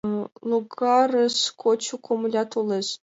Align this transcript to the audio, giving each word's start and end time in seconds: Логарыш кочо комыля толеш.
Логарыш 0.49 1.37
кочо 1.61 1.95
комыля 2.05 2.43
толеш. 2.51 2.87